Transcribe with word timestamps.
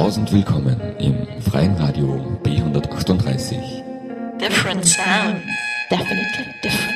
Tausend 0.00 0.32
willkommen 0.32 0.80
im 0.98 1.26
freien 1.42 1.76
Radio 1.76 2.38
B138. 2.42 3.82
Different 4.38 4.82
sound. 4.86 5.42
Definitely 5.90 6.54
different. 6.62 6.89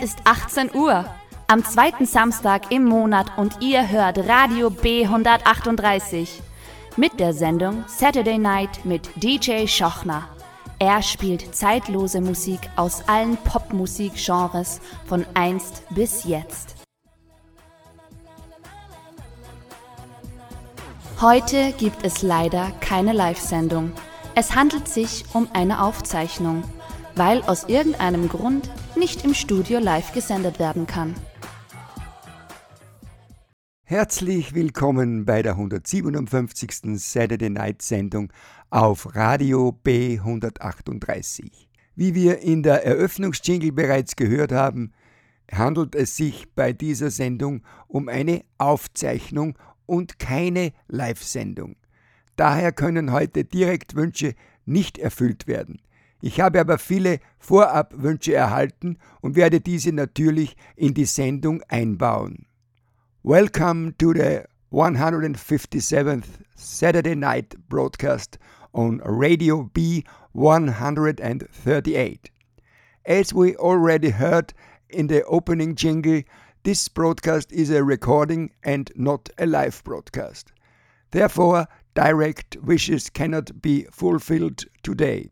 Ist 0.00 0.18
18 0.24 0.74
Uhr 0.74 1.04
am 1.46 1.64
zweiten 1.64 2.06
Samstag 2.06 2.70
im 2.72 2.84
Monat 2.84 3.36
und 3.36 3.60
ihr 3.60 3.88
hört 3.90 4.18
Radio 4.18 4.68
B138 4.68 6.28
mit 6.96 7.20
der 7.20 7.34
Sendung 7.34 7.84
Saturday 7.86 8.38
Night 8.38 8.84
mit 8.84 9.10
DJ 9.16 9.66
Schochner. 9.66 10.28
Er 10.78 11.02
spielt 11.02 11.54
zeitlose 11.54 12.22
Musik 12.22 12.60
aus 12.76 13.08
allen 13.08 13.36
Popmusikgenres 13.36 14.80
von 15.06 15.26
einst 15.34 15.82
bis 15.90 16.24
jetzt. 16.24 16.76
Heute 21.20 21.72
gibt 21.72 22.04
es 22.04 22.22
leider 22.22 22.70
keine 22.80 23.12
Live-Sendung. 23.12 23.92
Es 24.34 24.54
handelt 24.54 24.88
sich 24.88 25.26
um 25.34 25.48
eine 25.52 25.82
Aufzeichnung, 25.82 26.64
weil 27.16 27.42
aus 27.42 27.64
irgendeinem 27.64 28.28
Grund 28.28 28.70
nicht 28.96 29.24
im 29.24 29.34
Studio 29.34 29.78
live 29.78 30.12
gesendet 30.12 30.58
werden 30.58 30.86
kann. 30.86 31.14
Herzlich 33.84 34.54
willkommen 34.54 35.24
bei 35.24 35.42
der 35.42 35.52
157. 35.52 37.00
Saturday 37.00 37.50
Night 37.50 37.82
Sendung 37.82 38.32
auf 38.70 39.16
Radio 39.16 39.76
B138. 39.84 41.50
Wie 41.96 42.14
wir 42.14 42.38
in 42.38 42.62
der 42.62 42.84
Eröffnungsjingle 42.86 43.72
bereits 43.72 44.14
gehört 44.14 44.52
haben, 44.52 44.92
handelt 45.50 45.96
es 45.96 46.16
sich 46.16 46.46
bei 46.54 46.72
dieser 46.72 47.10
Sendung 47.10 47.62
um 47.88 48.08
eine 48.08 48.44
Aufzeichnung 48.58 49.58
und 49.86 50.20
keine 50.20 50.72
Live-Sendung. 50.86 51.74
Daher 52.36 52.70
können 52.70 53.12
heute 53.12 53.44
Direktwünsche 53.44 54.34
nicht 54.64 54.98
erfüllt 54.98 55.48
werden. 55.48 55.82
Ich 56.22 56.38
habe 56.38 56.60
aber 56.60 56.76
viele 56.76 57.18
Vorabwünsche 57.38 58.34
erhalten 58.34 58.98
und 59.22 59.36
werde 59.36 59.60
diese 59.60 59.90
natürlich 59.90 60.54
in 60.76 60.92
die 60.92 61.06
Sendung 61.06 61.62
einbauen. 61.68 62.44
Welcome 63.22 63.94
to 63.96 64.12
the 64.12 64.42
157th 64.70 66.26
Saturday 66.54 67.16
night 67.16 67.56
broadcast 67.70 68.38
on 68.74 69.00
Radio 69.02 69.70
B 69.72 70.04
138. 70.34 72.30
As 73.06 73.32
we 73.32 73.56
already 73.56 74.10
heard 74.10 74.52
in 74.90 75.08
the 75.08 75.24
opening 75.24 75.74
jingle, 75.74 76.22
this 76.64 76.86
broadcast 76.90 77.50
is 77.50 77.70
a 77.70 77.82
recording 77.82 78.50
and 78.62 78.92
not 78.94 79.30
a 79.38 79.46
live 79.46 79.82
broadcast. 79.84 80.52
Therefore, 81.12 81.66
direct 81.94 82.58
wishes 82.62 83.08
cannot 83.08 83.62
be 83.62 83.86
fulfilled 83.90 84.66
today. 84.82 85.30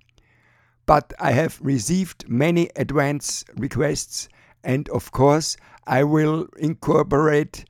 But 0.88 1.12
I 1.20 1.32
have 1.32 1.60
received 1.60 2.30
many 2.30 2.70
advance 2.74 3.44
requests, 3.54 4.26
and 4.64 4.88
of 4.88 5.12
course, 5.12 5.58
I 5.86 6.02
will 6.02 6.48
incorporate 6.56 7.66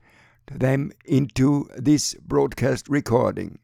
them 0.49 0.93
into 1.03 1.67
this 1.75 2.15
broadcast 2.25 2.87
recording. 2.87 3.59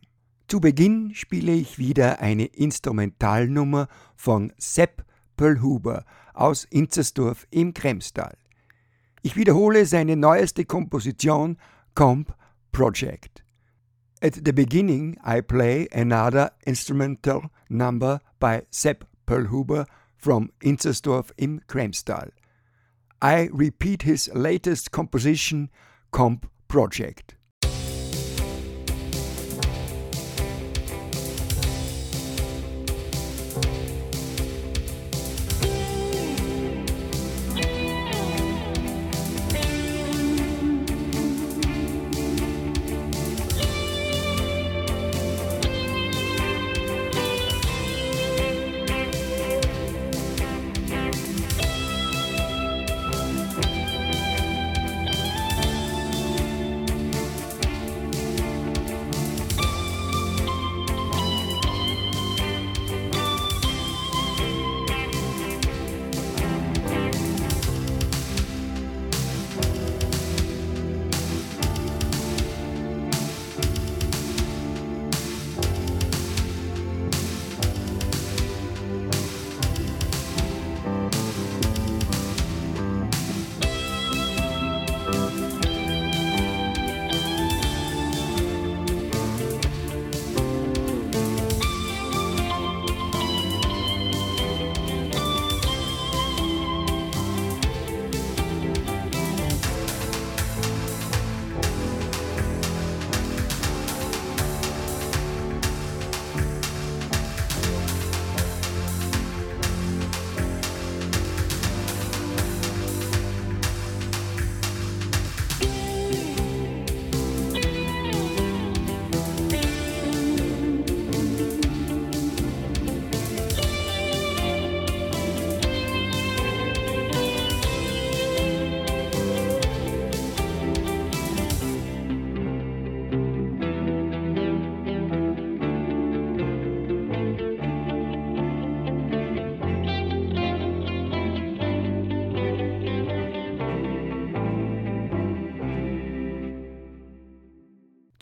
Zu 0.50 0.60
Beginn 0.60 1.14
spiele 1.16 1.54
ich 1.54 1.78
wieder 1.78 2.20
eine 2.20 2.48
Instrumentalnummer 2.48 3.88
von 4.18 4.52
Sepp 4.58 5.06
Pöllhuber 5.38 6.04
aus 6.34 6.66
Inzersdorf 6.66 7.48
im 7.50 7.74
Kremstal. 7.74 8.36
Ich 9.22 9.38
wiederhole 9.38 9.86
seine 9.86 10.18
neueste 10.18 10.66
Komposition 10.66 11.58
Comp 11.96 12.36
Project. 12.74 13.46
At 14.22 14.34
the 14.44 14.52
beginning, 14.52 15.18
I 15.26 15.40
play 15.40 15.88
another 15.94 16.52
instrumental 16.66 17.44
number 17.70 18.20
by 18.38 18.64
Sepp 18.70 19.08
Pöllhuber 19.26 19.86
from 20.16 20.52
Inzersdorf 20.62 21.34
im 21.38 21.62
Kremstal. 21.68 22.32
I 23.22 23.50
repeat 23.52 24.04
his 24.04 24.30
latest 24.34 24.92
composition, 24.92 25.70
Comp 26.12 26.50
Project. 26.68 27.35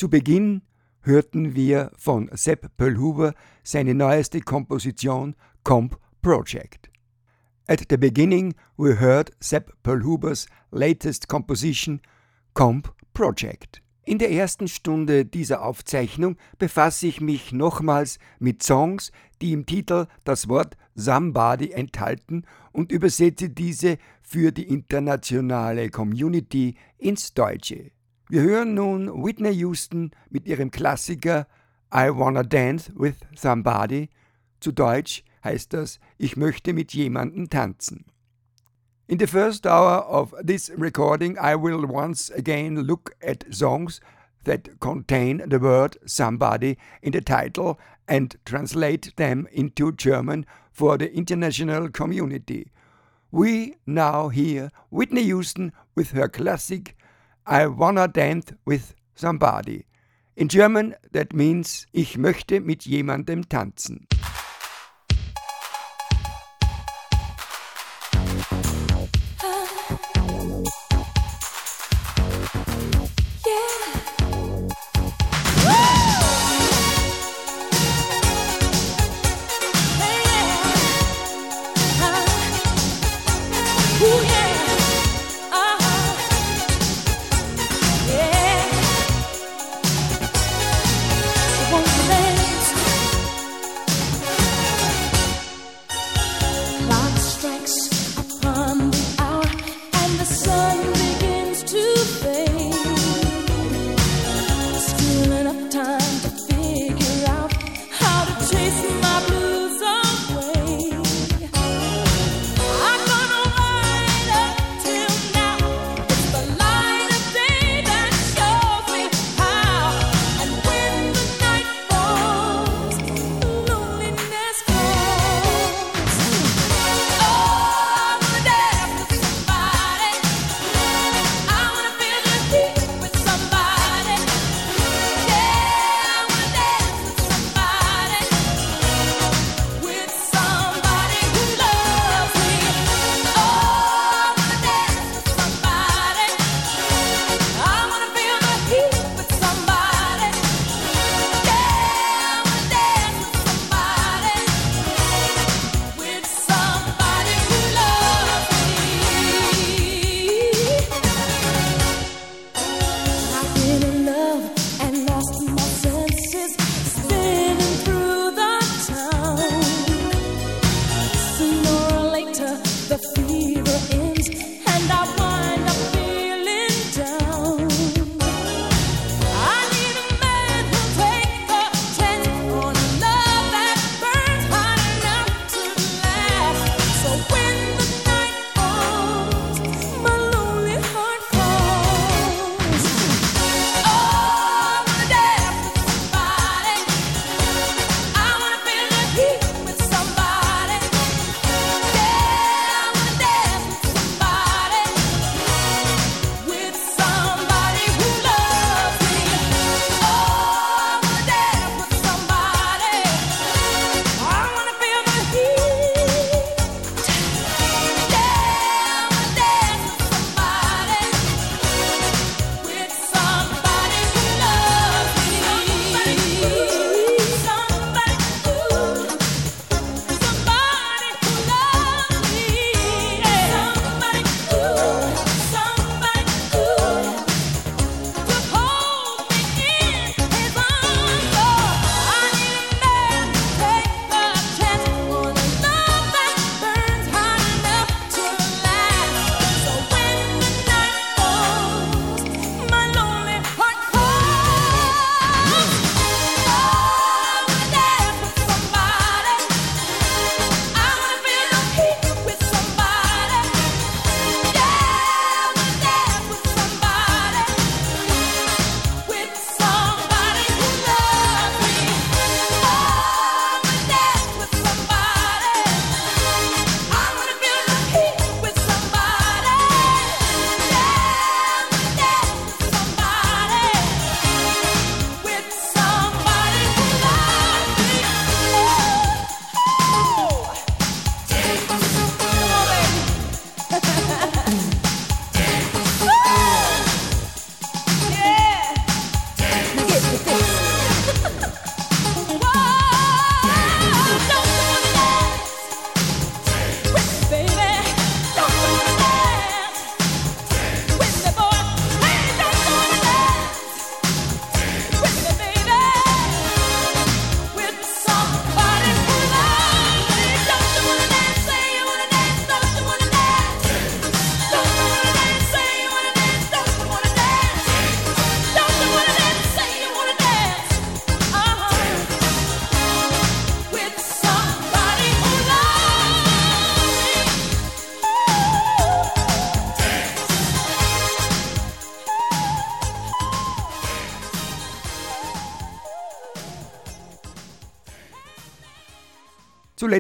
Zu 0.04 0.10
Beginn 0.10 0.64
hörten 1.00 1.56
wir 1.56 1.90
von 1.96 2.30
Sepp 2.34 2.76
Pöllhuber 2.76 3.34
seine 3.64 3.96
neueste 3.96 4.42
Komposition 4.42 5.34
Comp 5.64 5.98
Project. 6.22 6.90
At 7.70 7.86
the 7.90 7.96
beginning 7.96 8.54
we 8.76 9.00
heard 9.00 9.32
Sepp 9.40 9.72
Pöllhubers 9.82 10.48
latest 10.72 11.30
composition 11.30 12.02
Comp 12.54 12.94
Project. 13.14 13.82
In 14.04 14.18
der 14.18 14.30
ersten 14.32 14.68
Stunde 14.68 15.24
dieser 15.24 15.64
Aufzeichnung 15.64 16.36
befasse 16.60 17.08
ich 17.08 17.22
mich 17.22 17.54
nochmals 17.54 18.20
mit 18.40 18.62
Songs, 18.62 19.14
die 19.42 19.54
im 19.54 19.66
Titel 19.66 20.08
das 20.26 20.50
Wort 20.50 20.76
Somebody 20.96 21.72
enthalten 21.72 22.44
und 22.74 22.92
übersetze 22.92 23.50
diese 23.50 23.98
für 24.22 24.52
die 24.52 24.68
internationale 24.68 25.90
Community 25.90 26.76
ins 26.98 27.34
Deutsche. 27.34 27.93
Wir 28.34 28.42
hören 28.42 28.74
nun 28.74 29.24
Whitney 29.24 29.54
Houston 29.58 30.10
mit 30.32 30.48
ihrem 30.48 30.72
Klassiker 30.72 31.46
I 31.94 32.10
Wanna 32.10 32.42
Dance 32.42 32.92
with 32.96 33.14
Somebody. 33.36 34.10
Zu 34.60 34.72
Deutsch 34.72 35.24
heißt 35.44 35.72
das 35.74 36.00
Ich 36.18 36.36
möchte 36.36 36.74
mit 36.74 36.96
jemandem 36.96 37.52
tanzen. 37.52 38.06
In 39.06 39.20
the 39.20 39.28
first 39.28 39.68
hour 39.68 40.10
of 40.10 40.34
this 40.44 40.72
recording, 40.76 41.38
I 41.38 41.54
will 41.54 41.86
once 41.88 42.32
again 42.32 42.78
look 42.78 43.12
at 43.22 43.46
songs 43.52 44.02
that 44.46 44.80
contain 44.80 45.44
the 45.48 45.62
word 45.62 46.00
somebody 46.04 46.80
in 47.04 47.14
the 47.14 47.22
title 47.22 47.78
and 48.08 48.36
translate 48.46 49.16
them 49.18 49.48
into 49.52 49.92
German 49.92 50.48
for 50.72 50.98
the 50.98 51.16
international 51.16 51.88
community. 51.92 52.72
We 53.30 53.76
now 53.86 54.30
hear 54.30 54.72
Whitney 54.90 55.26
Houston 55.26 55.72
with 55.94 56.14
her 56.14 56.28
classic 56.28 56.96
I 57.46 57.68
Wanna 57.68 58.08
Dance 58.08 58.54
with 58.66 58.96
Somebody. 59.16 59.86
In 60.36 60.48
German 60.48 60.96
that 61.12 61.34
means 61.34 61.88
Ich 61.92 62.18
möchte 62.18 62.62
mit 62.62 62.86
jemandem 62.86 63.50
tanzen. 63.50 64.08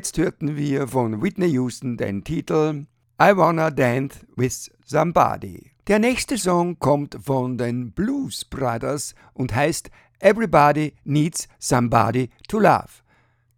Zuletzt 0.03 0.17
hörten 0.17 0.57
wir 0.57 0.89
von 0.89 1.22
Whitney 1.22 1.51
Houston 1.51 1.95
den 1.95 2.25
Titel 2.25 2.88
I 3.22 3.38
Wanna 3.38 3.72
Dance 3.72 4.19
with 4.36 4.69
Somebody. 4.83 5.72
Der 5.88 5.98
nächste 5.98 6.38
Song 6.38 6.77
kommt 6.77 7.17
von 7.24 7.57
den 7.57 7.93
Blues 7.93 8.43
Brothers 8.43 9.15
und 9.33 9.55
heißt 9.55 9.89
Everybody 10.19 10.93
Needs 11.05 11.48
Somebody 11.57 12.29
to 12.50 12.60
Love. 12.60 12.89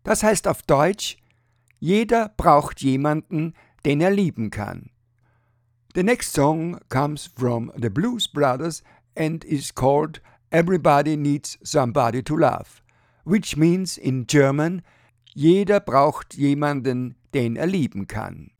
Das 0.03 0.21
heißt 0.21 0.47
auf 0.47 0.61
Deutsch, 0.61 1.17
jeder 1.79 2.31
braucht 2.37 2.79
jemanden, 2.81 3.55
den 3.83 3.99
er 3.99 4.11
lieben 4.11 4.51
kann. 4.51 4.91
The 5.95 6.03
next 6.03 6.31
song 6.33 6.77
comes 6.89 7.25
from 7.25 7.71
the 7.75 7.89
Blues 7.89 8.27
Brothers 8.27 8.83
and 9.17 9.43
is 9.43 9.73
called 9.73 10.21
Everybody 10.51 11.17
Needs 11.17 11.57
Somebody 11.63 12.21
to 12.21 12.37
Love, 12.37 12.83
which 13.23 13.57
means 13.57 13.97
in 13.97 14.27
German, 14.27 14.83
jeder 15.35 15.81
braucht 15.81 16.33
jemanden, 16.35 17.15
den 17.33 17.57
er 17.57 17.67
lieben 17.67 18.07
kann. 18.07 18.51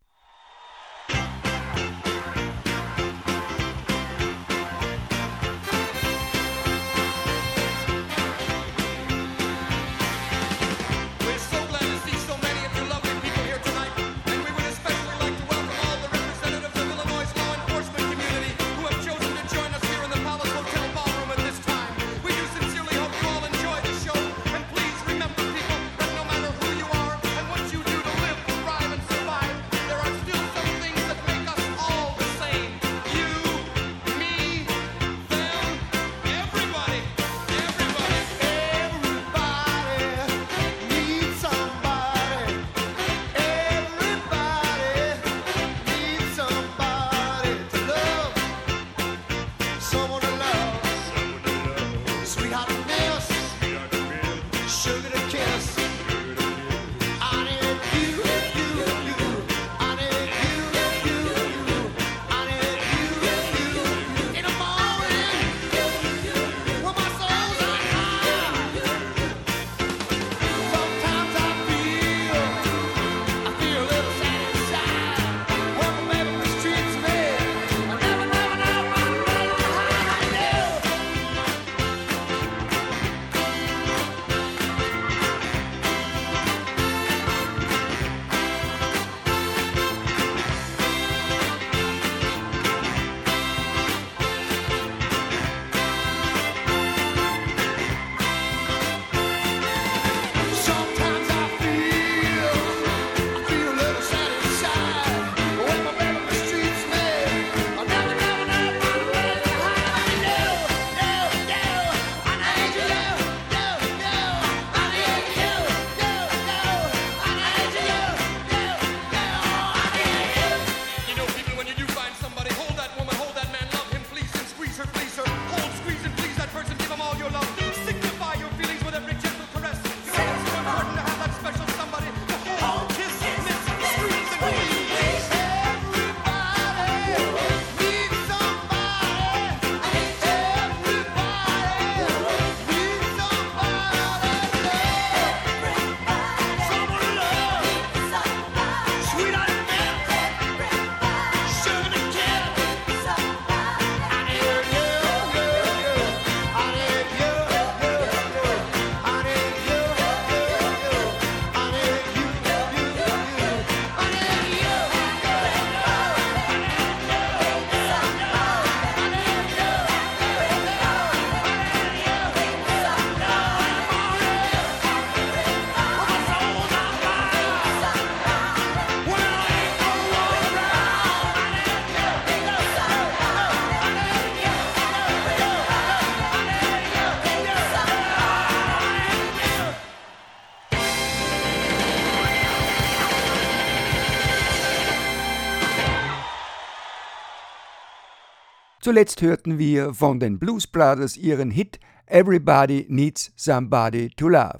Zuletzt 198.85 199.23
hörten 199.23 199.57
wir 199.57 199.95
von 199.95 200.19
den 200.19 200.37
Blues 200.37 200.67
Brothers 200.67 201.17
ihren 201.17 201.49
Hit 201.49 201.79
Everybody 202.05 202.85
Needs 202.87 203.31
Somebody 203.35 204.11
to 204.11 204.29
Love. 204.29 204.59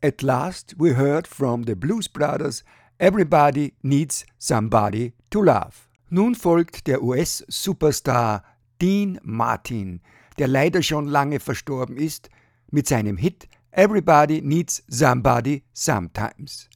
At 0.00 0.22
last 0.22 0.76
we 0.78 0.96
heard 0.96 1.26
from 1.26 1.64
the 1.66 1.74
Blues 1.74 2.08
Brothers 2.08 2.62
Everybody 2.98 3.74
Needs 3.82 4.24
Somebody 4.38 5.14
to 5.30 5.42
Love. 5.42 5.72
Nun 6.10 6.36
folgt 6.36 6.86
der 6.86 7.02
US-Superstar 7.02 8.44
Dean 8.80 9.18
Martin, 9.24 10.00
der 10.38 10.46
leider 10.46 10.80
schon 10.80 11.08
lange 11.08 11.40
verstorben 11.40 11.96
ist, 11.96 12.30
mit 12.70 12.86
seinem 12.86 13.16
Hit 13.16 13.48
Everybody 13.72 14.42
Needs 14.42 14.84
Somebody 14.86 15.64
Sometimes. 15.72 16.70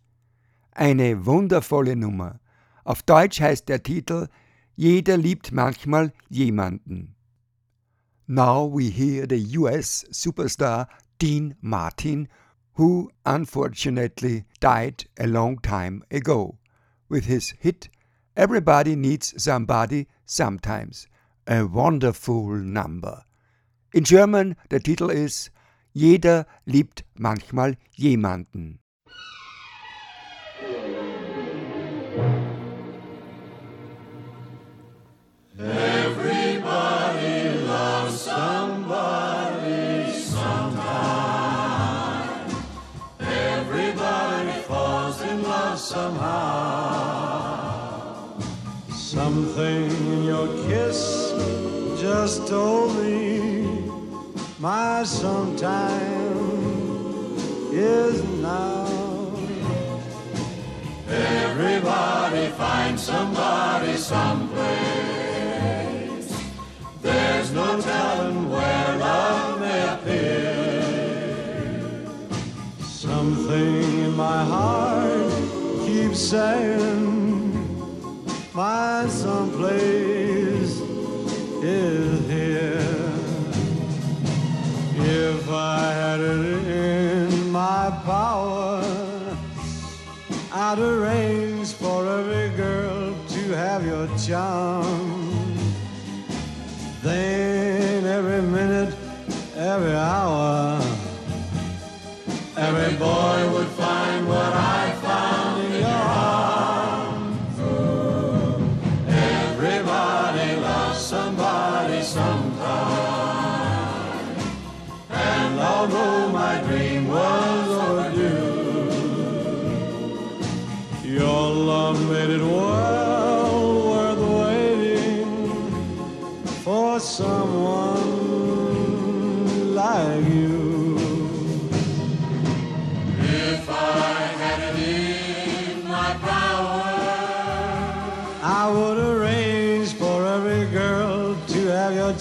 Eine 0.72 1.24
wundervolle 1.24 1.94
Nummer. 1.94 2.40
Auf 2.82 3.04
Deutsch 3.04 3.40
heißt 3.40 3.68
der 3.68 3.84
Titel 3.84 4.26
Jeder 4.76 5.16
liebt 5.16 5.52
manchmal 5.52 6.12
jemanden. 6.28 7.14
Now 8.26 8.64
we 8.64 8.90
hear 8.90 9.26
the 9.28 9.58
US 9.58 10.04
superstar 10.10 10.88
Dean 11.18 11.54
Martin, 11.60 12.28
who 12.76 13.10
unfortunately 13.24 14.44
died 14.60 15.06
a 15.18 15.26
long 15.26 15.60
time 15.60 16.02
ago, 16.10 16.58
with 17.08 17.26
his 17.26 17.54
hit 17.60 17.88
Everybody 18.36 18.96
Needs 18.96 19.34
Somebody 19.36 20.08
Sometimes, 20.26 21.06
a 21.46 21.64
wonderful 21.64 22.56
number. 22.56 23.24
In 23.92 24.02
German 24.02 24.56
der 24.70 24.80
Titel 24.80 25.08
ist 25.08 25.52
Jeder 25.92 26.46
liebt 26.66 27.04
manchmal 27.14 27.76
jemanden. 27.92 28.80
somehow. 45.84 47.60
Something 48.88 49.90
in 49.90 50.24
your 50.24 50.48
kiss 50.66 51.32
just 52.00 52.48
told 52.48 52.96
me 52.96 53.90
my 54.58 55.04
sometime 55.04 56.38
is 57.70 58.22
now. 58.40 58.86
Everybody 61.06 62.48
finds 62.62 63.02
somebody 63.02 63.96
someplace. 63.98 64.64
There's 67.02 67.52
no 67.52 67.80
telling 67.82 68.48
where 68.50 68.96
love 68.96 69.60
may 69.60 69.88
appear. 69.92 70.54
Something 72.80 73.82
in 74.06 74.16
my 74.16 74.44
heart 74.44 74.93
saying 76.14 77.52
my 78.54 79.04
someplace 79.09 80.80
is 81.61 82.30
here. 82.30 83.11
If 84.97 85.50
I 85.50 85.92
had 85.92 86.21
it 86.21 86.66
in 86.68 87.50
my 87.50 87.90
power, 88.04 88.83
I'd 90.52 90.78
arrange 90.78 91.73
for 91.73 92.06
every 92.06 92.56
girl 92.56 93.12
to 93.30 93.40
have 93.56 93.85
your 93.85 94.06
charm. 94.16 95.35
Then 97.02 98.04
every 98.06 98.40
minute, 98.40 98.94
every 99.56 99.94
hour, 99.94 100.80
every 102.56 102.97
boy 102.99 103.52
would 103.52 103.68
find 103.68 104.28
what 104.28 104.52
I 104.52 104.83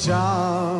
job. 0.05 0.72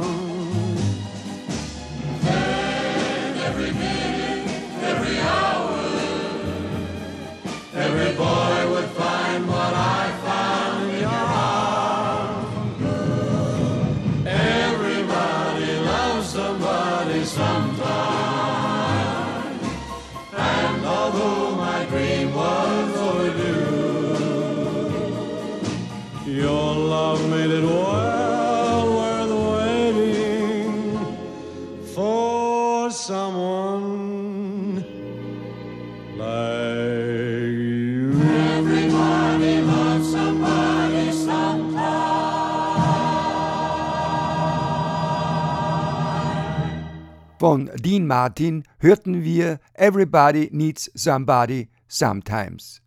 Von 47.54 47.70
Dean 47.76 48.08
Martin 48.08 48.64
hörten 48.80 49.24
wir 49.24 49.60
Everybody 49.76 50.50
Needs 50.52 50.90
Somebody 50.96 51.70
Sometimes. 51.88 52.82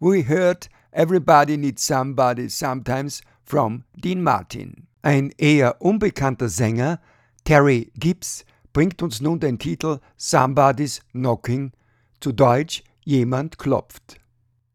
We 0.00 0.24
heard 0.24 0.68
Everybody 0.90 1.56
Needs 1.56 1.86
Somebody 1.86 2.48
Sometimes 2.48 3.22
from 3.44 3.84
Dean 3.94 4.20
Martin. 4.20 4.88
Ein 5.02 5.30
eher 5.38 5.80
unbekannter 5.80 6.48
Sänger, 6.48 6.98
Terry 7.44 7.92
Gibbs, 7.96 8.44
bringt 8.72 9.00
uns 9.02 9.20
nun 9.20 9.38
den 9.38 9.56
Titel 9.56 10.00
Somebody's 10.16 11.00
Knocking, 11.12 11.70
zu 12.20 12.32
Deutsch 12.32 12.82
Jemand 13.04 13.56
klopft. 13.56 14.18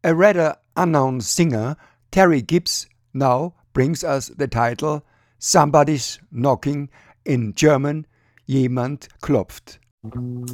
A 0.02 0.12
rather 0.12 0.56
unknown 0.74 1.20
singer, 1.20 1.76
Terry 2.10 2.40
Gibbs 2.40 2.88
now 3.12 3.52
brings 3.74 4.04
us 4.04 4.32
the 4.38 4.48
title 4.48 5.02
Somebody's 5.38 6.18
Knocking 6.30 6.88
in 7.24 7.54
German 7.54 8.06
Jemand 8.46 9.08
klopft. 9.22 9.80
Somebody's 10.02 10.44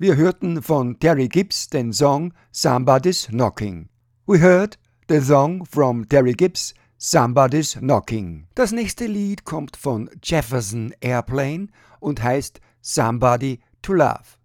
Wir 0.00 0.16
hörten 0.16 0.62
von 0.62 0.98
Terry 0.98 1.28
Gibbs 1.28 1.68
den 1.68 1.92
Song 1.92 2.32
Somebody's 2.52 3.26
Knocking. 3.26 3.90
We 4.26 4.40
heard 4.40 4.78
the 5.10 5.20
song 5.20 5.66
from 5.66 6.08
Terry 6.08 6.32
Gibbs 6.32 6.72
Somebody's 6.96 7.74
Knocking. 7.74 8.46
Das 8.54 8.72
nächste 8.72 9.04
Lied 9.04 9.44
kommt 9.44 9.76
von 9.76 10.08
Jefferson 10.22 10.94
Airplane 11.02 11.66
und 11.98 12.22
heißt 12.22 12.62
Somebody 12.80 13.60
to 13.82 13.92
Love. 13.92 14.38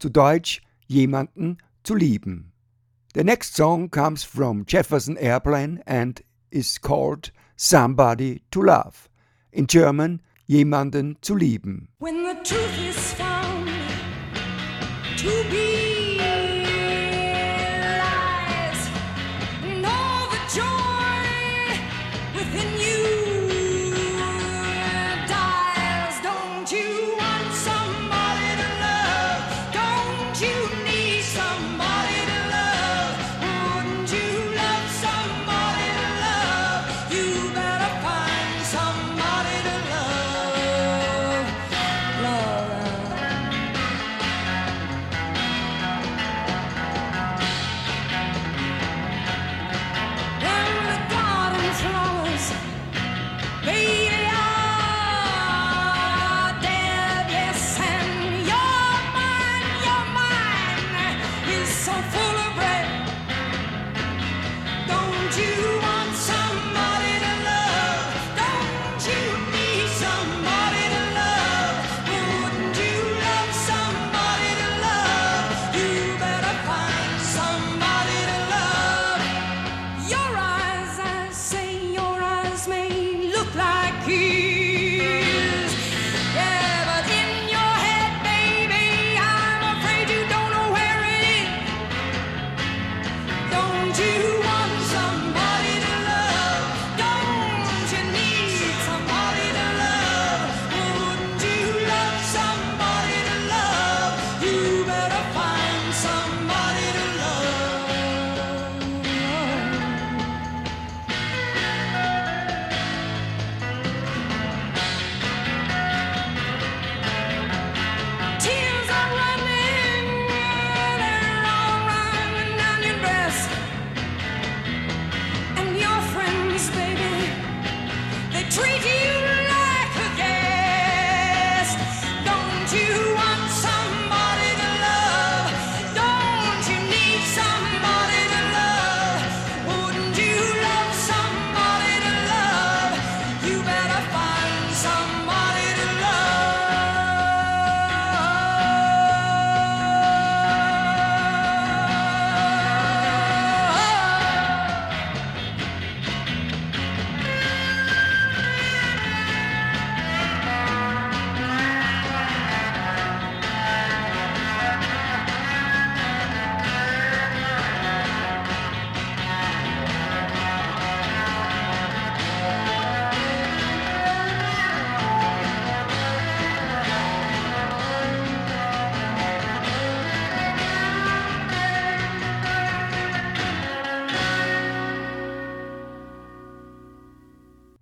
Zu 0.00 0.08
Deutsch 0.08 0.62
jemanden 0.88 1.58
zu 1.84 1.94
lieben. 1.94 2.50
The 3.14 3.22
next 3.22 3.54
song 3.54 3.92
comes 3.92 4.24
from 4.24 4.64
Jefferson 4.66 5.16
Airplane 5.16 5.80
and 5.86 6.20
is 6.50 6.76
called 6.80 7.32
Somebody 7.54 8.42
to 8.50 8.62
Love. 8.62 9.08
In 9.52 9.68
German 9.68 10.22
jemanden 10.48 11.18
zu 11.22 11.36
lieben. 11.36 11.86
When 12.00 12.24
the 12.24 12.34
truth 12.42 12.76
is 12.90 13.12
found 13.12 13.38
to 15.18 15.44
be 15.50 15.87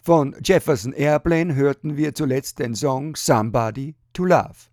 Von 0.06 0.36
Jefferson 0.40 0.92
Airplane 0.92 1.56
hörten 1.56 1.96
wir 1.96 2.14
zuletzt 2.14 2.60
den 2.60 2.76
Song 2.76 3.16
Somebody 3.16 3.96
to 4.12 4.24
Love. 4.24 4.70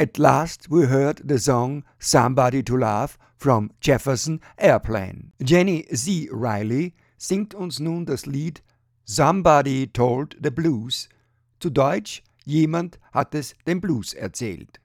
At 0.00 0.16
last 0.16 0.70
we 0.70 0.88
heard 0.88 1.22
the 1.28 1.36
song 1.36 1.84
Somebody 1.98 2.62
to 2.62 2.76
Love 2.76 3.18
from 3.36 3.72
Jefferson 3.82 4.40
Airplane. 4.56 5.32
Jenny 5.38 5.86
Z. 5.94 6.30
Riley 6.32 6.94
singt 7.18 7.54
uns 7.54 7.78
nun 7.78 8.06
das 8.06 8.24
Lied 8.24 8.62
Somebody 9.04 9.86
Told 9.86 10.38
the 10.42 10.50
Blues, 10.50 11.10
zu 11.58 11.68
Deutsch 11.68 12.22
Jemand 12.46 12.98
hat 13.12 13.34
es 13.34 13.54
dem 13.66 13.82
Blues 13.82 14.14
erzählt. 14.14 14.80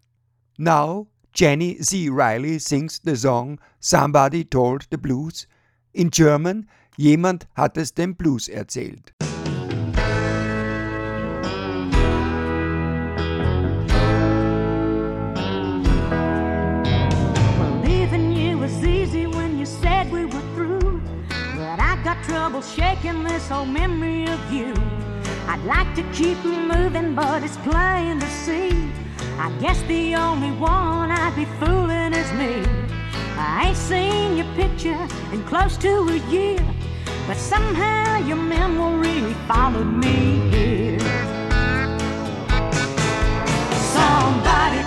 Now 0.58 1.08
Jenny 1.34 1.80
Z. 1.80 2.10
Riley 2.12 2.60
sings 2.60 3.00
the 3.06 3.16
song 3.16 3.62
Somebody 3.80 4.44
Told 4.44 4.88
the 4.92 4.98
Blues, 4.98 5.48
in 5.94 6.10
German 6.10 6.68
Jemand 6.98 7.48
hat 7.56 7.78
es 7.78 7.94
dem 7.94 8.14
Blues 8.14 8.50
erzählt. 8.50 9.14
Trouble 22.56 22.68
shaking 22.68 23.24
this 23.24 23.52
old 23.52 23.68
memory 23.68 24.26
of 24.28 24.54
you. 24.54 24.74
I'd 25.48 25.64
like 25.66 25.94
to 25.96 26.04
keep 26.14 26.38
moving, 26.46 27.14
but 27.16 27.44
it's 27.44 27.58
plain 27.58 28.20
to 28.20 28.28
see. 28.28 28.92
I 29.38 29.52
guess 29.60 29.82
the 29.84 30.16
only 30.16 30.52
one 30.52 31.12
I'd 31.12 31.36
be 31.36 31.46
fooling 31.60 32.14
is 32.14 32.32
me. 32.34 32.64
I 33.38 33.68
ain't 33.68 33.78
seen 33.78 34.38
your 34.38 34.48
picture 34.56 35.08
in 35.34 35.44
close 35.44 35.78
to 35.78 35.90
a 35.90 36.18
year, 36.32 36.60
but 37.28 37.38
somehow 37.38 38.20
your 38.26 38.38
memory 38.38 39.34
followed 39.48 39.92
me 40.04 40.40
here. 40.52 41.00
Somebody 43.96 44.82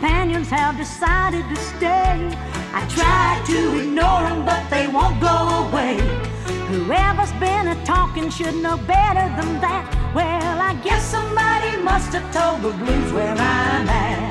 companions 0.00 0.48
have 0.48 0.76
decided 0.76 1.44
to 1.48 1.56
stay. 1.56 2.30
I 2.72 2.86
try 2.88 3.42
to 3.46 3.80
ignore 3.80 4.22
them, 4.22 4.44
but 4.44 4.62
they 4.70 4.86
won't 4.86 5.20
go 5.20 5.66
away. 5.66 5.96
Whoever's 6.68 7.32
been 7.40 7.66
a 7.66 7.84
talking 7.84 8.30
should 8.30 8.54
know 8.54 8.76
better 8.76 9.26
than 9.36 9.60
that. 9.60 10.12
Well, 10.14 10.60
I 10.60 10.74
guess 10.84 11.04
somebody 11.04 11.82
must 11.82 12.12
have 12.12 12.32
told 12.32 12.62
the 12.62 12.78
blues 12.78 13.12
where 13.12 13.32
I'm 13.32 13.88
at. 13.88 14.27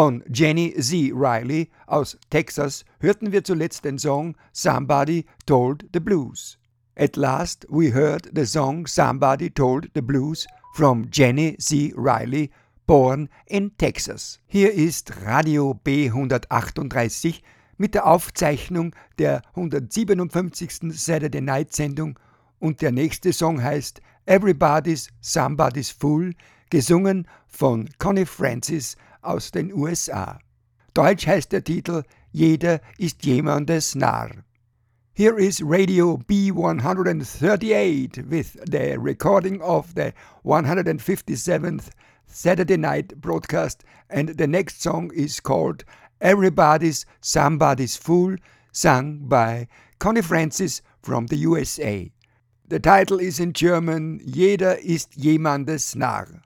Von 0.00 0.24
Jenny 0.32 0.72
Z. 0.80 1.12
Riley 1.12 1.68
aus 1.86 2.16
Texas 2.30 2.86
hörten 3.00 3.32
wir 3.32 3.44
zuletzt 3.44 3.84
den 3.84 3.98
Song 3.98 4.34
Somebody 4.50 5.26
Told 5.44 5.84
the 5.92 6.00
Blues. 6.00 6.56
At 6.96 7.16
last 7.16 7.66
we 7.68 7.92
heard 7.92 8.30
the 8.34 8.46
song 8.46 8.86
Somebody 8.86 9.50
Told 9.50 9.90
the 9.94 10.00
Blues 10.00 10.46
from 10.72 11.06
Jenny 11.12 11.54
Z. 11.60 11.92
Riley, 11.98 12.50
born 12.86 13.28
in 13.44 13.76
Texas. 13.76 14.40
Hier 14.46 14.72
ist 14.72 15.12
Radio 15.26 15.78
B138 15.84 17.42
mit 17.76 17.92
der 17.92 18.06
Aufzeichnung 18.06 18.94
der 19.18 19.42
157. 19.54 20.98
Saturday 20.98 21.42
Night 21.42 21.74
Sendung 21.74 22.18
und 22.58 22.80
der 22.80 22.92
nächste 22.92 23.34
Song 23.34 23.62
heißt 23.62 24.00
Everybody's 24.24 25.10
Somebody's 25.20 25.90
Fool, 25.90 26.32
gesungen 26.70 27.26
von 27.48 27.86
Connie 27.98 28.24
Francis 28.24 28.96
aus 29.22 29.50
den 29.50 29.72
USA. 29.72 30.38
Deutsch 30.94 31.26
heißt 31.26 31.52
der 31.52 31.64
Titel 31.64 32.02
Jeder 32.32 32.80
ist 32.98 33.24
jemandes 33.24 33.94
Narr. 33.94 34.30
Here 35.12 35.38
is 35.38 35.62
Radio 35.62 36.16
B138 36.16 38.30
with 38.30 38.56
the 38.64 38.96
recording 38.98 39.60
of 39.60 39.94
the 39.94 40.14
157th 40.44 41.90
Saturday 42.26 42.76
night 42.76 43.20
broadcast, 43.20 43.84
and 44.08 44.38
the 44.38 44.46
next 44.46 44.80
song 44.80 45.10
is 45.12 45.40
called 45.40 45.84
Everybody's 46.20 47.04
Somebody's 47.20 47.96
Fool, 47.96 48.36
sung 48.72 49.28
by 49.28 49.66
Connie 49.98 50.22
Francis 50.22 50.80
from 51.02 51.26
the 51.26 51.36
USA. 51.36 52.10
The 52.68 52.78
title 52.78 53.18
is 53.18 53.40
in 53.40 53.52
German 53.52 54.20
Jeder 54.24 54.78
ist 54.78 55.18
jemandes 55.18 55.96
Narr. 55.96 56.40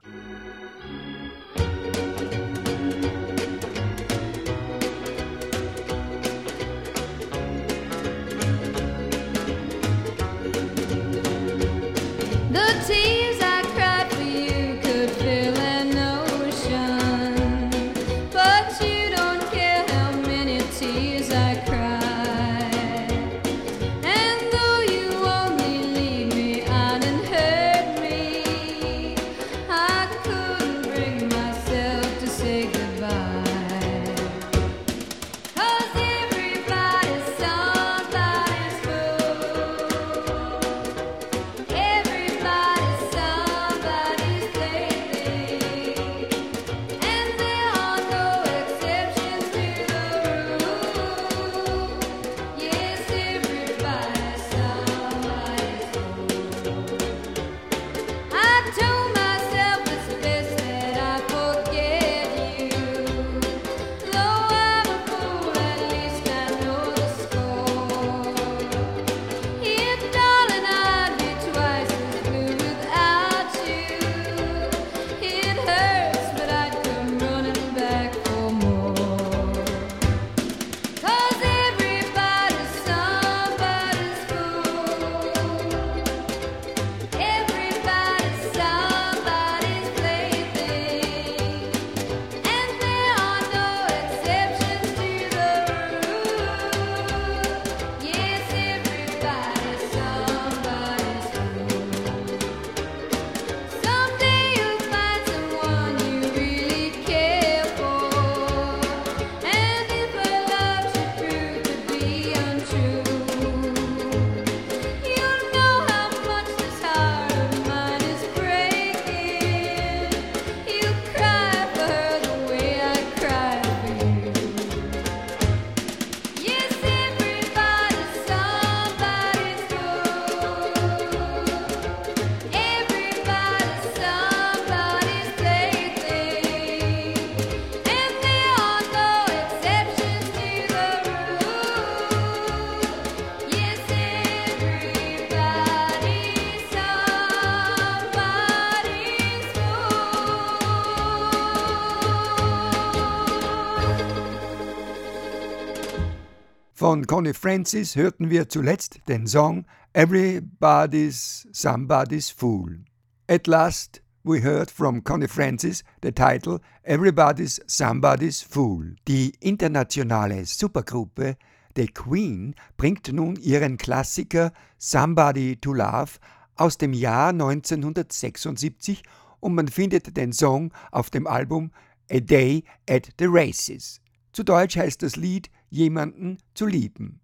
Von 156.95 157.07
Connie 157.07 157.33
Francis 157.33 157.97
hörten 157.97 158.29
wir 158.29 158.47
zuletzt 158.47 159.01
den 159.09 159.27
Song 159.27 159.65
Everybody's 159.91 161.45
Somebody's 161.51 162.29
Fool. 162.29 162.85
At 163.27 163.47
last 163.47 164.01
we 164.23 164.41
heard 164.41 164.71
from 164.71 165.03
Connie 165.03 165.27
Francis 165.27 165.83
the 166.01 166.13
title 166.13 166.61
Everybody's 166.83 167.59
Somebody's 167.67 168.41
Fool. 168.41 168.95
Die 169.09 169.33
internationale 169.41 170.45
Supergruppe 170.45 171.35
The 171.75 171.87
Queen 171.87 172.55
bringt 172.77 173.11
nun 173.11 173.35
ihren 173.35 173.75
Klassiker 173.75 174.53
Somebody 174.77 175.57
to 175.57 175.73
Love 175.73 176.13
aus 176.55 176.77
dem 176.77 176.93
Jahr 176.93 177.31
1976 177.31 179.03
und 179.41 179.53
man 179.53 179.67
findet 179.67 180.15
den 180.15 180.31
Song 180.31 180.71
auf 180.93 181.09
dem 181.09 181.27
Album 181.27 181.71
A 182.09 182.21
Day 182.21 182.63
at 182.89 183.09
the 183.19 183.25
Races. 183.27 183.99
Zu 184.31 184.43
Deutsch 184.43 184.77
heißt 184.77 185.03
das 185.03 185.17
Lied 185.17 185.49
Jemanden 185.75 186.37
zu 186.53 186.65
lieben. 186.67 187.19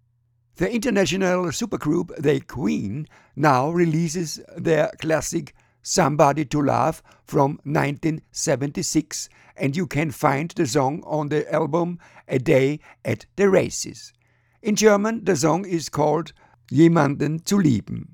The 0.56 0.70
international 0.70 1.52
supergroup 1.52 2.12
The 2.22 2.40
Queen 2.40 3.06
now 3.34 3.70
releases 3.70 4.42
their 4.56 4.90
classic 5.00 5.54
Somebody 5.82 6.44
to 6.44 6.60
Love 6.60 7.02
from 7.24 7.58
1976 7.64 9.30
and 9.56 9.74
you 9.74 9.86
can 9.86 10.10
find 10.10 10.50
the 10.50 10.66
song 10.66 11.02
on 11.04 11.30
the 11.30 11.50
album 11.52 11.98
A 12.28 12.38
Day 12.38 12.80
at 13.04 13.24
the 13.36 13.48
Races. 13.48 14.12
In 14.60 14.76
German, 14.76 15.24
the 15.24 15.34
song 15.34 15.64
is 15.64 15.88
called 15.88 16.32
Jemanden 16.70 17.40
zu 17.46 17.58
lieben. 17.58 18.11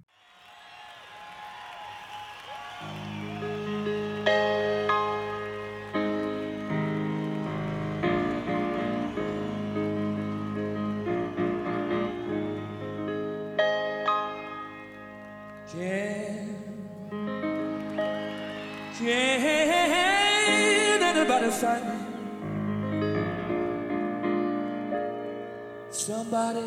Somebody, 26.28 26.60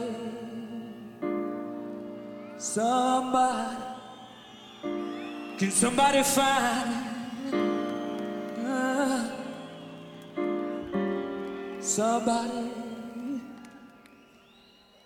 somebody, 2.57 3.77
can 5.59 5.69
somebody 5.69 6.23
find? 6.23 6.89
Uh, 8.65 9.29
somebody, 11.79 12.71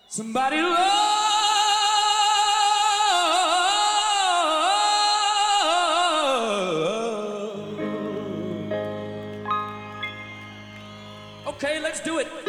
somebody 0.08 0.62
love. 0.62 1.26
Okay, 11.46 11.78
let's 11.78 12.00
do 12.00 12.20
it. 12.20 12.45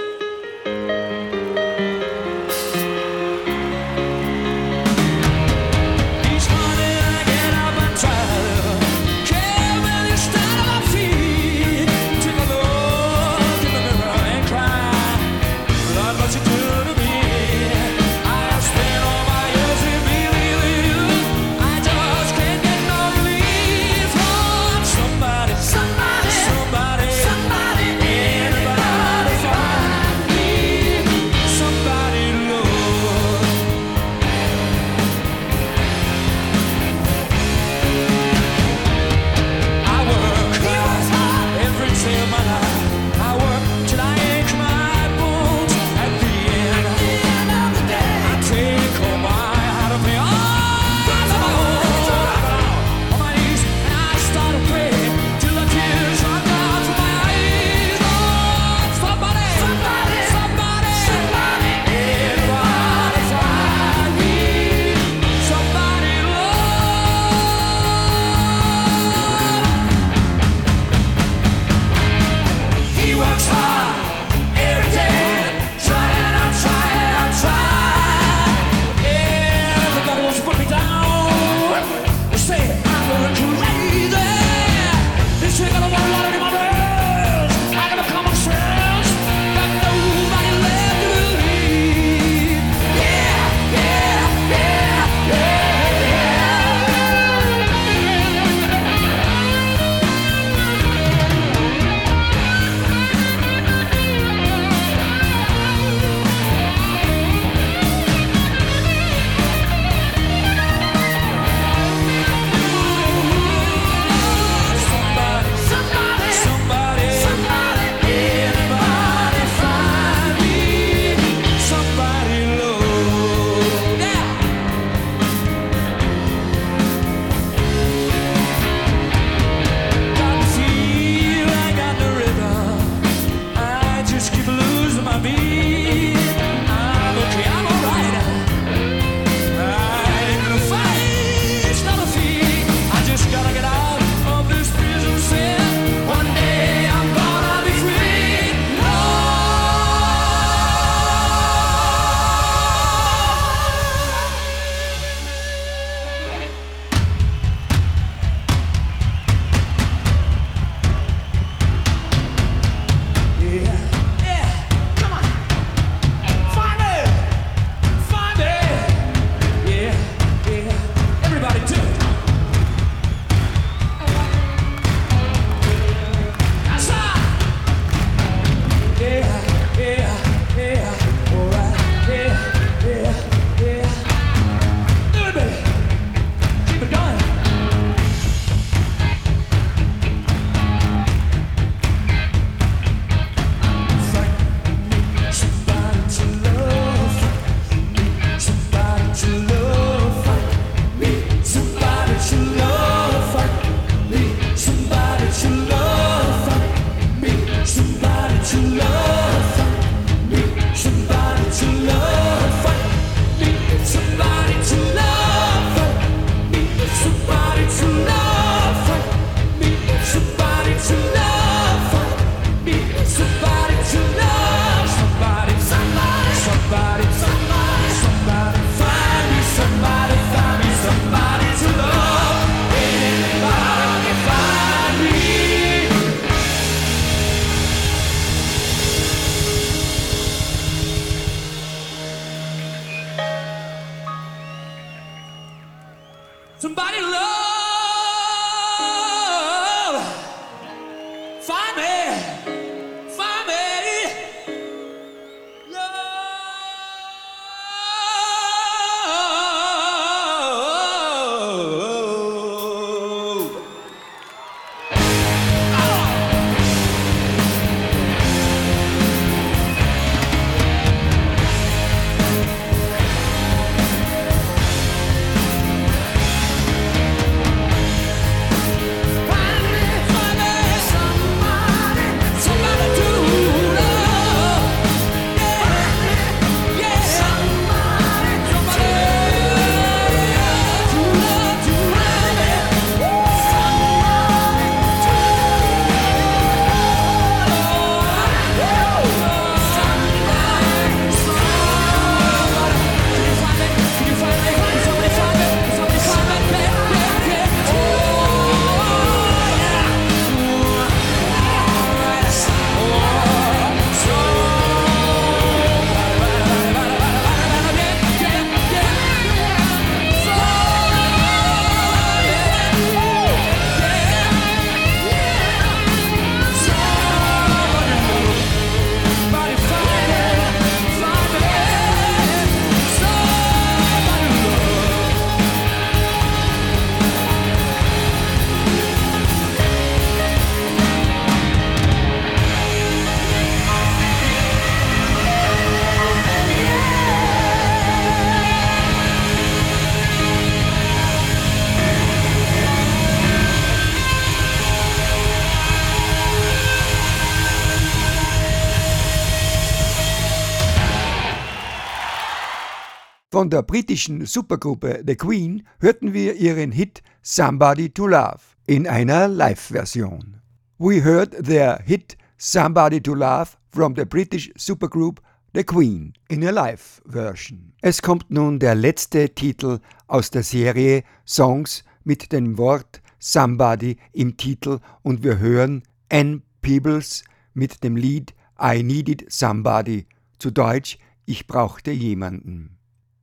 Von 363.38 363.52
der 363.52 363.62
britischen 363.62 364.26
Supergruppe 364.26 365.04
The 365.06 365.16
Queen 365.16 365.68
hörten 365.80 366.12
wir 366.12 366.34
ihren 366.38 366.72
Hit 366.72 367.04
Somebody 367.22 367.88
to 367.88 368.08
Love 368.08 368.40
in 368.66 368.88
einer 368.88 369.28
Live-Version. 369.28 370.42
We 370.80 371.04
heard 371.04 371.46
their 371.46 371.80
hit 371.86 372.18
Somebody 372.40 373.00
to 373.00 373.14
Love 373.14 373.52
from 373.70 373.94
the 373.96 374.06
British 374.06 374.52
supergroup 374.58 375.20
The 375.54 375.64
Queen 375.64 376.14
in 376.30 376.48
a 376.48 376.50
live 376.50 377.00
version. 377.06 377.74
Es 377.84 378.02
kommt 378.02 378.32
nun 378.32 378.58
der 378.58 378.74
letzte 378.74 379.30
Titel 379.30 379.82
aus 380.08 380.32
der 380.32 380.42
Serie 380.42 381.04
Songs 381.24 381.84
mit 382.04 382.32
dem 382.32 382.58
Wort 382.58 383.04
Somebody 383.20 383.98
im 384.14 384.36
Titel 384.38 384.80
und 385.04 385.22
wir 385.22 385.38
hören 385.38 385.84
Ann 386.12 386.42
Peebles 386.64 387.24
mit 387.54 387.84
dem 387.84 387.98
Lied 387.98 388.34
I 388.60 388.82
Needed 388.82 389.32
Somebody, 389.32 390.08
zu 390.40 390.50
Deutsch 390.50 390.98
Ich 391.28 391.46
brauchte 391.46 391.92
jemanden. 391.92 392.77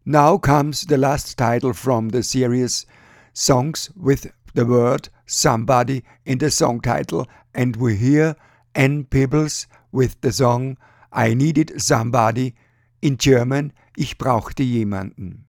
Now 0.06 0.36
comes 0.36 0.84
the 0.84 0.98
last 0.98 1.38
title 1.38 1.72
from 1.72 2.10
the 2.10 2.22
series 2.22 2.84
Songs 3.32 3.90
with 3.96 4.30
the 4.52 4.66
word 4.66 5.08
somebody 5.24 6.04
in 6.26 6.36
the 6.36 6.50
song 6.50 6.82
title, 6.82 7.26
and 7.54 7.74
we 7.76 7.96
hear 7.96 8.36
Ann 8.74 9.04
Peebles 9.04 9.66
with 9.92 10.20
the 10.20 10.30
song 10.30 10.76
I 11.10 11.32
Needed 11.32 11.80
Somebody 11.80 12.54
in 13.00 13.16
German 13.16 13.72
Ich 13.96 14.18
brauchte 14.18 14.62
jemanden. 14.62 15.46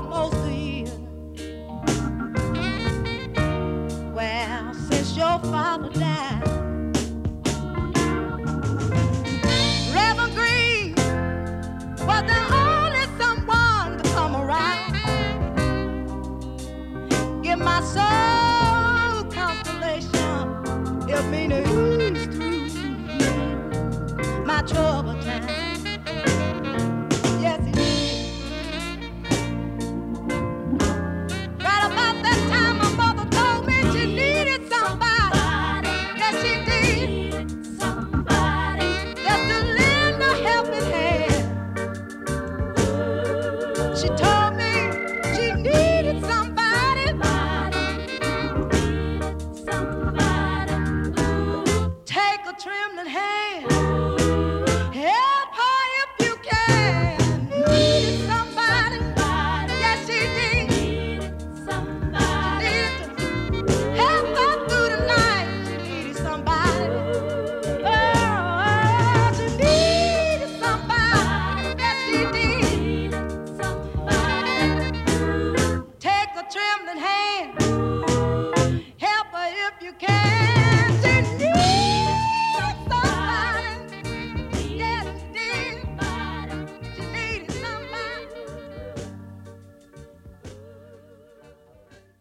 Almost 0.00 0.50
year. 0.50 0.86
Well, 4.14 4.74
since 4.74 5.16
your 5.16 5.38
father 5.40 5.90
died. 5.90 6.39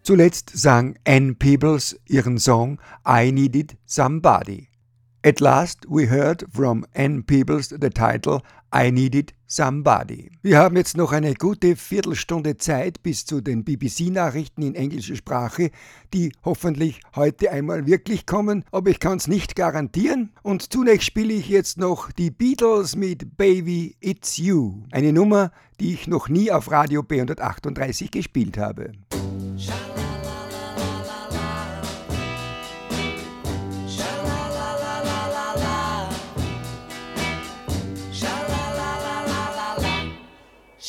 Zuletzt 0.09 0.49
sang 0.55 0.95
Ann 1.05 1.35
Peebles 1.35 1.95
ihren 2.07 2.39
Song 2.39 2.79
I 3.07 3.31
Needed 3.31 3.77
Somebody. 3.85 4.69
At 5.23 5.39
last 5.39 5.85
we 5.87 6.09
heard 6.09 6.47
from 6.51 6.83
Ann 6.95 7.23
Peebles 7.23 7.69
the 7.69 7.91
title 7.91 8.41
I 8.73 8.89
Needed 8.91 9.35
Somebody. 9.45 10.31
Wir 10.41 10.57
haben 10.57 10.77
jetzt 10.77 10.97
noch 10.97 11.11
eine 11.11 11.35
gute 11.35 11.75
Viertelstunde 11.75 12.57
Zeit 12.57 13.03
bis 13.03 13.27
zu 13.27 13.39
den 13.39 13.63
BBC-Nachrichten 13.63 14.63
in 14.63 14.73
englischer 14.73 15.15
Sprache, 15.15 15.69
die 16.11 16.31
hoffentlich 16.43 17.01
heute 17.15 17.51
einmal 17.51 17.85
wirklich 17.85 18.25
kommen, 18.25 18.63
aber 18.71 18.89
ich 18.89 18.99
kann 18.99 19.17
es 19.17 19.27
nicht 19.27 19.55
garantieren. 19.55 20.31
Und 20.41 20.73
zunächst 20.73 21.05
spiele 21.05 21.33
ich 21.33 21.49
jetzt 21.49 21.77
noch 21.77 22.11
die 22.11 22.31
Beatles 22.31 22.95
mit 22.95 23.37
Baby 23.37 23.95
It's 23.99 24.37
You, 24.37 24.85
eine 24.89 25.13
Nummer, 25.13 25.51
die 25.79 25.93
ich 25.93 26.07
noch 26.07 26.29
nie 26.29 26.51
auf 26.51 26.71
Radio 26.71 27.01
B138 27.01 28.09
gespielt 28.09 28.57
habe. 28.57 28.93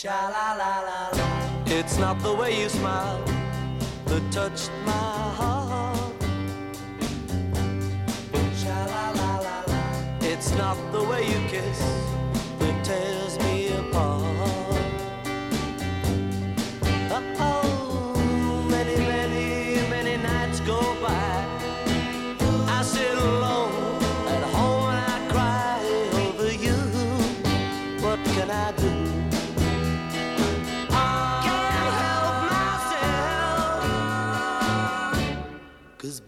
It's 0.03 1.99
not 1.99 2.23
the 2.23 2.35
way 2.35 2.59
you 2.59 2.71
smile 2.71 3.23
that 4.07 4.33
touched 4.33 4.71
my 4.87 4.93
heart. 4.93 6.23
Sha 8.57 8.87
la 8.87 9.11
la 9.11 9.39
la 9.47 9.65
la. 9.69 9.79
It's 10.23 10.53
not 10.57 10.79
the 10.93 11.03
way 11.05 11.29
you 11.29 11.39
kiss 11.51 12.20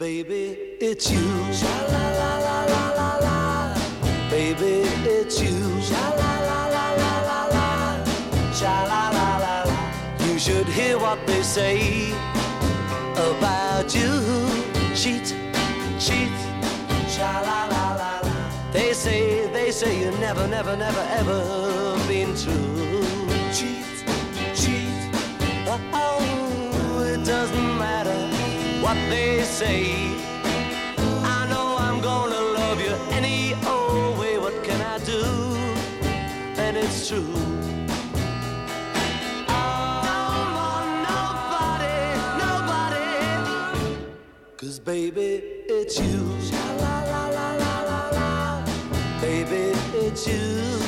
baby, 0.03 0.59
it's 0.81 1.09
you. 1.13 1.27
Baby, 4.29 4.75
it's 5.17 5.41
you. 5.41 5.59
You 10.27 10.39
should 10.41 10.67
hear 10.67 10.99
what 10.99 11.25
they 11.29 11.43
say 11.43 12.11
about 13.15 13.95
you. 13.95 14.11
Cheat, 15.01 15.29
cheat. 16.05 16.37
They 18.73 18.93
say, 18.95 19.47
they 19.53 19.71
say 19.71 20.01
you 20.01 20.11
never, 20.19 20.49
never, 20.49 20.77
never, 20.77 21.05
ever 21.21 21.41
been 22.09 22.35
true. 22.43 23.05
Cheat, 23.57 23.87
cheat. 24.61 24.99
Oh, 25.95 27.05
it 27.07 27.25
doesn't 27.25 27.79
matter 27.79 28.32
what 28.95 29.11
they 29.11 29.43
say. 29.43 29.95
I 31.37 31.47
know 31.49 31.77
I'm 31.79 32.01
gonna 32.01 32.41
love 32.59 32.79
you 32.81 32.95
any 33.19 33.55
old 33.67 34.19
way. 34.19 34.39
What 34.39 34.63
can 34.65 34.81
I 34.83 34.99
do? 34.99 35.23
And 36.65 36.77
it's 36.77 37.09
true. 37.09 37.35
Nobody, 41.09 41.99
nobody. 42.45 43.09
Cause 44.59 44.79
baby, 44.79 45.43
it's 45.79 45.99
you. 45.99 46.21
Baby, 49.21 49.65
it's 50.07 50.27
you. 50.27 50.82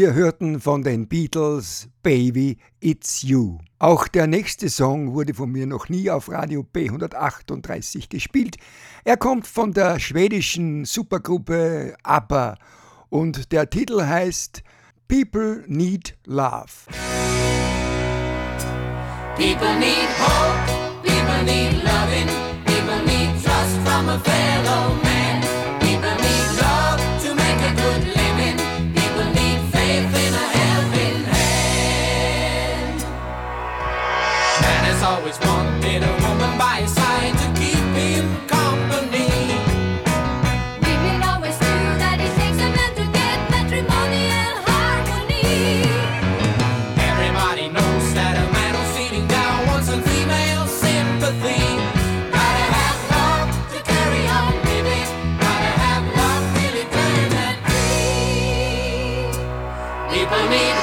Wir 0.00 0.14
hörten 0.14 0.60
von 0.60 0.84
den 0.84 1.08
Beatles 1.08 1.88
Baby 2.04 2.58
It's 2.78 3.22
You. 3.22 3.58
Auch 3.80 4.06
der 4.06 4.28
nächste 4.28 4.70
Song 4.70 5.12
wurde 5.12 5.34
von 5.34 5.50
mir 5.50 5.66
noch 5.66 5.88
nie 5.88 6.08
auf 6.08 6.30
Radio 6.30 6.64
B138 6.72 8.08
gespielt. 8.08 8.58
Er 9.02 9.16
kommt 9.16 9.48
von 9.48 9.72
der 9.72 9.98
schwedischen 9.98 10.84
Supergruppe 10.84 11.96
ABBA 12.04 12.54
und 13.08 13.50
der 13.50 13.68
Titel 13.70 14.00
heißt 14.06 14.62
People 15.08 15.64
Need 15.66 16.16
Love. 16.26 16.68
People 19.36 19.74
need 19.80 20.08
hope, 20.20 21.02
people 21.02 21.42
need 21.42 21.72
loving, 21.82 22.28
people 22.64 23.02
need 23.04 23.32
trust 23.42 23.76
from 23.84 24.08
a 24.08 24.18
fellow 24.20 24.94
man. 25.02 25.07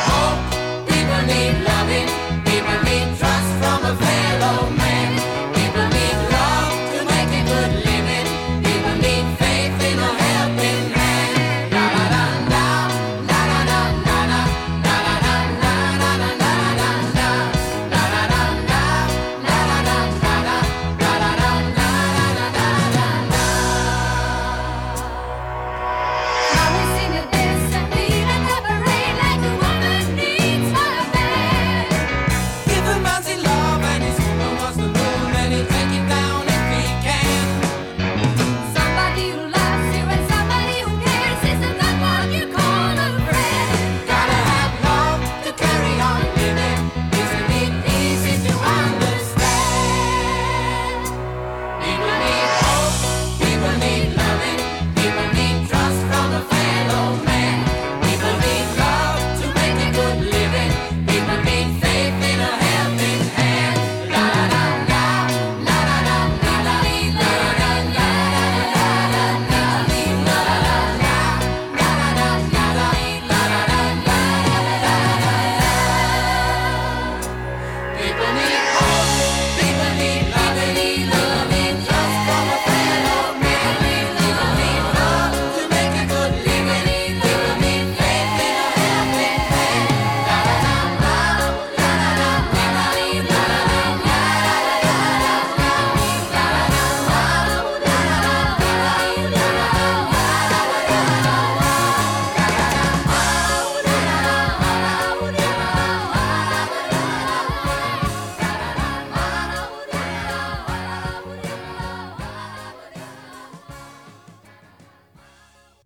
hope 0.10 0.88
people 0.90 1.22
need 1.28 1.64
love. 1.64 1.75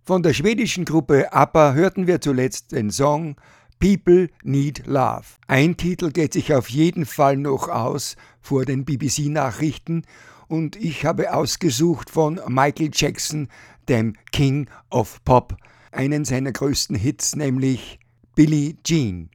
Von 0.09 0.23
der 0.23 0.33
schwedischen 0.33 0.85
Gruppe 0.85 1.31
ABBA 1.33 1.73
hörten 1.73 2.07
wir 2.07 2.19
zuletzt 2.19 2.71
den 2.71 2.89
Song 2.89 3.35
People 3.79 4.31
Need 4.41 4.87
Love. 4.87 5.21
Ein 5.45 5.77
Titel 5.77 6.09
geht 6.09 6.33
sich 6.33 6.51
auf 6.51 6.67
jeden 6.67 7.05
Fall 7.05 7.37
noch 7.37 7.67
aus 7.67 8.15
vor 8.41 8.65
den 8.65 8.85
BBC-Nachrichten 8.85 10.01
und 10.47 10.75
ich 10.77 11.05
habe 11.05 11.31
ausgesucht 11.31 12.09
von 12.09 12.41
Michael 12.47 12.89
Jackson, 12.91 13.49
dem 13.87 14.15
King 14.31 14.67
of 14.89 15.23
Pop, 15.25 15.55
einen 15.91 16.25
seiner 16.25 16.53
größten 16.53 16.95
Hits, 16.95 17.35
nämlich 17.35 17.99
Billie 18.33 18.77
Jean. 18.83 19.29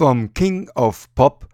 Vom 0.00 0.32
King 0.32 0.70
of 0.76 1.14
Pop, 1.14 1.46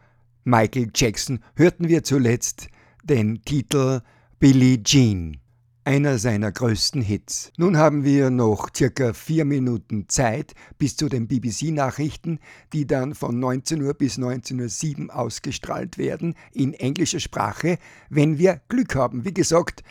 Michael 0.44 0.92
Jackson, 0.94 1.40
hörten 1.56 1.88
wir 1.88 2.04
zuletzt 2.04 2.68
den 3.02 3.42
Titel 3.42 4.02
Billie 4.38 4.80
Jean, 4.84 5.38
einer 5.82 6.18
seiner 6.18 6.52
größten 6.52 7.02
Hits. 7.02 7.50
Nun 7.56 7.76
haben 7.76 8.04
wir 8.04 8.30
noch 8.30 8.68
circa 8.72 9.14
vier 9.14 9.44
Minuten 9.44 10.08
Zeit 10.08 10.54
bis 10.78 10.96
zu 10.96 11.08
den 11.08 11.26
BBC-Nachrichten, 11.26 12.38
die 12.72 12.86
dann 12.86 13.16
von 13.16 13.40
19 13.40 13.82
Uhr 13.82 13.94
bis 13.94 14.16
19.07 14.16 15.08
Uhr 15.08 15.16
ausgestrahlt 15.16 15.98
werden 15.98 16.36
in 16.52 16.72
englischer 16.72 17.18
Sprache, 17.18 17.78
wenn 18.10 18.38
wir 18.38 18.60
Glück 18.68 18.94
haben. 18.94 19.24
Wie 19.24 19.34
gesagt, 19.34 19.82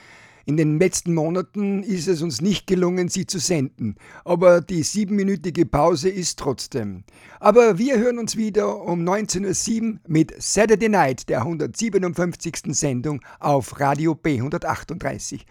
in 0.46 0.58
den 0.58 0.80
letzten 0.80 1.14
Monaten 1.16 1.82
ist 1.82 2.08
es 2.08 2.22
uns 2.22 2.40
nicht 2.40 2.68
gelungen, 2.68 3.10
sie 3.10 3.26
zu 3.26 3.40
senden, 3.40 3.96
aber 4.24 4.62
die 4.62 4.84
siebenminütige 4.84 5.66
Pause 5.66 6.10
ist 6.10 6.38
trotzdem. 6.38 7.04
Aber 7.40 7.80
wir 7.80 7.98
hören 7.98 8.20
uns 8.20 8.38
wieder 8.38 8.82
um 8.82 9.04
19.07 9.04 9.94
Uhr 9.94 10.00
mit 10.08 10.34
Saturday 10.38 10.90
Night, 10.90 11.30
der 11.30 11.40
157. 11.40 12.76
Sendung 12.78 13.22
auf 13.40 13.80
Radio 13.80 14.14
B138. 14.14 15.42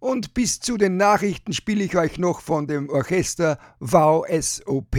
Und 0.00 0.34
bis 0.34 0.58
zu 0.58 0.76
den 0.76 0.96
Nachrichten 0.96 1.52
spiele 1.52 1.84
ich 1.84 1.96
euch 1.96 2.18
noch 2.18 2.40
von 2.40 2.66
dem 2.66 2.88
Orchester 2.88 3.58
VSOP 3.80 4.96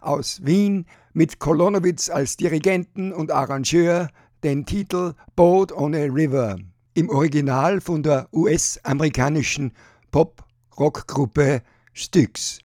aus 0.00 0.40
Wien 0.44 0.86
mit 1.14 1.38
Kolonowitz 1.38 2.10
als 2.10 2.36
Dirigenten 2.36 3.12
und 3.12 3.30
Arrangeur 3.30 4.08
den 4.42 4.66
Titel 4.66 5.14
Boat 5.36 5.72
on 5.72 5.94
a 5.94 6.04
River 6.04 6.58
im 6.94 7.08
Original 7.08 7.80
von 7.80 8.02
der 8.02 8.28
US-amerikanischen 8.32 9.72
Pop-Rock-Gruppe 10.10 11.62
Styx. 11.92 12.60